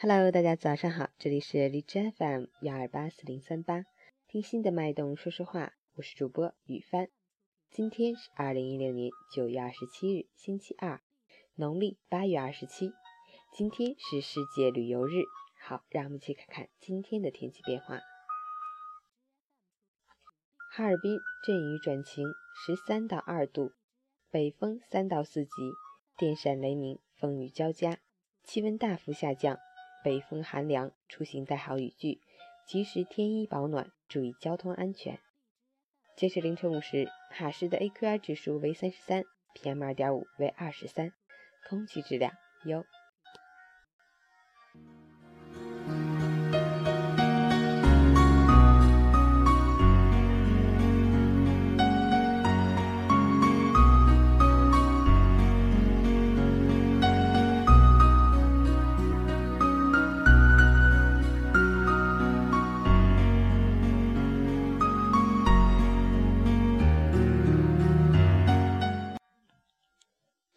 [0.00, 3.84] Hello，大家早上好，这里是荔枝 FM 幺二八四零三八，
[4.26, 7.08] 听心的脉动说说话，我是主播雨帆。
[7.70, 11.00] 今天是二零一六年九月二十七日，星期二，
[11.54, 12.92] 农历八月二十七。
[13.52, 15.24] 今天是世界旅游日。
[15.60, 18.00] 好，让我们一起看看今天的天气变化。
[20.70, 23.72] 哈尔滨阵雨转晴，十三到二度，
[24.30, 25.50] 北风三到四级，
[26.16, 27.98] 电闪雷鸣，风雨交加，
[28.44, 29.58] 气温大幅下降。
[30.04, 32.20] 北风寒凉，出行带好雨具，
[32.66, 35.18] 及时添衣保暖，注意交通安全。
[36.14, 39.24] 截至凌晨五时，哈市的 AQI 指数为三十三
[39.54, 41.12] ，PM 二点五为二十三，
[41.68, 42.32] 空气质量
[42.64, 42.84] 优。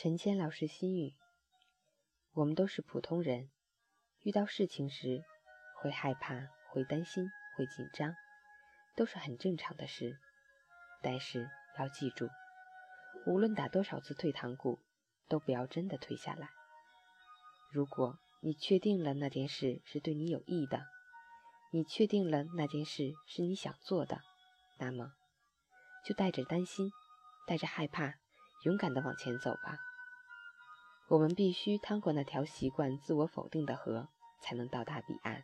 [0.00, 1.12] 陈谦老师心语：
[2.32, 3.50] 我们都是普通人，
[4.22, 5.24] 遇到事情时
[5.74, 8.14] 会害怕、会担心、会紧张，
[8.94, 10.16] 都是很正常的事。
[11.02, 12.28] 但是要记住，
[13.26, 14.78] 无论打多少次退堂鼓，
[15.26, 16.48] 都不要真的退下来。
[17.72, 20.86] 如果你确定了那件事是对你有益的，
[21.72, 24.20] 你确定了那件事是你想做的，
[24.78, 25.14] 那么
[26.06, 26.92] 就带着担心、
[27.48, 28.14] 带着害怕，
[28.62, 29.86] 勇敢的往前走吧。
[31.08, 34.08] 我们必须趟过那条习惯自我否定的河，
[34.42, 35.42] 才能到达彼岸，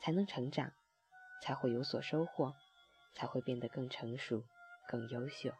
[0.00, 0.70] 才能成长，
[1.42, 2.54] 才会有所收获，
[3.12, 4.44] 才会变得更成熟、
[4.88, 5.50] 更优秀。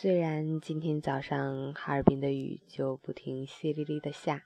[0.00, 4.44] 虽然今天早上哈尔滨的雨就不停淅沥沥的下，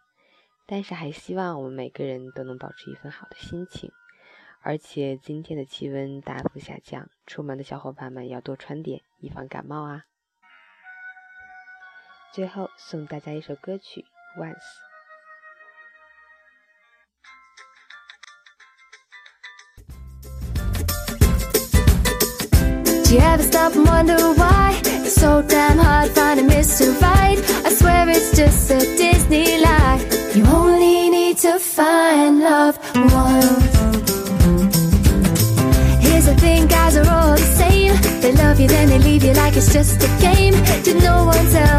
[0.67, 3.93] 但是还希望我们每个人都能保持一份好的心情。
[4.63, 10.07] 而且今天的气温大幅下降，出门的小伙伴们要多穿点，以防感冒啊。
[12.33, 14.05] 最后送大家一首歌曲
[14.43, 14.57] 《Once》。
[23.15, 24.74] You ever stop and wonder why
[25.05, 27.01] it's so damn hard finding Mr.
[27.01, 27.39] Right?
[27.67, 30.01] I swear it's just a Disney lie.
[30.35, 33.75] You only need to find love once.
[36.05, 37.95] Here's the thing, guys are all the same.
[38.23, 40.55] They love you, then they leave you like it's just a game.
[40.83, 41.74] Did no one tell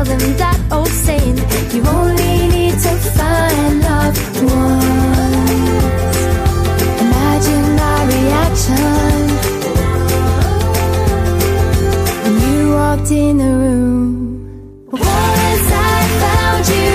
[13.11, 14.87] in the room.
[14.91, 16.91] Once I found you,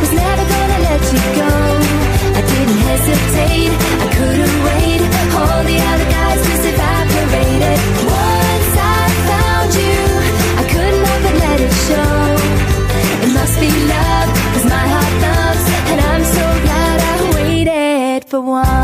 [0.00, 1.52] was never gonna let you go.
[2.38, 3.72] I didn't hesitate,
[4.04, 5.00] I couldn't wait.
[5.40, 7.78] All the other guys just evaporated.
[8.04, 9.98] Once I found you,
[10.60, 12.16] I couldn't help but let it show.
[13.24, 15.14] It must be love, cause my heart
[15.92, 18.75] and I'm so glad I waited for one.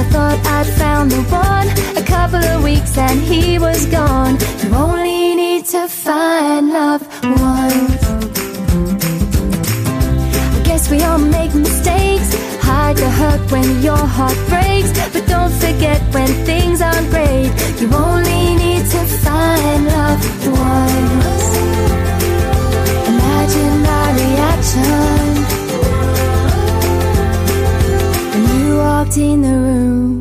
[0.00, 1.68] I thought I'd found the one.
[2.02, 4.38] A couple of weeks and he was gone.
[4.62, 8.02] You only need to find love once.
[10.56, 12.30] I guess we all make mistakes.
[12.62, 14.90] Hard to hurt when your heart breaks.
[15.12, 17.50] But don't forget when things aren't great.
[17.80, 20.20] You only need to find love
[20.64, 21.44] once.
[23.12, 25.29] Imagine my reaction
[29.16, 30.19] in the room.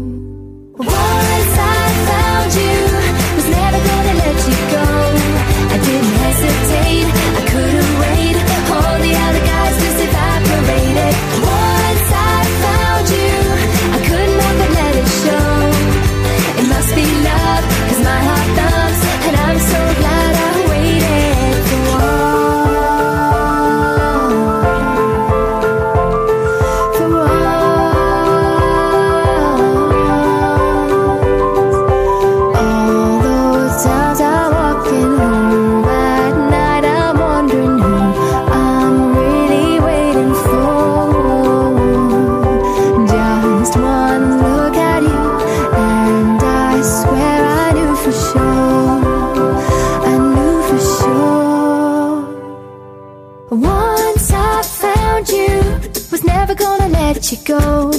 [57.19, 57.91] Let you go.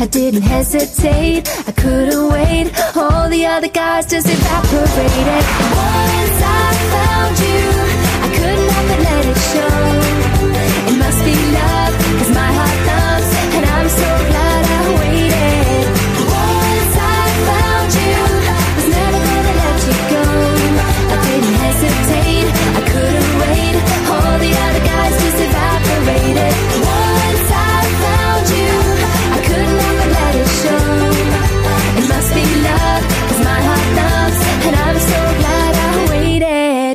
[0.00, 2.72] I didn't hesitate, I couldn't wait.
[2.96, 5.44] All the other guys just evaporated.
[5.78, 7.62] Once I found you,
[8.24, 9.03] I couldn't help it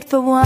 [0.10, 0.44] for one.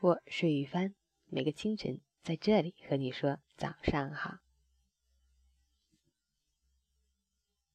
[0.00, 0.92] 我是雨帆，
[1.30, 4.41] 每个清晨在这里和你说早上好。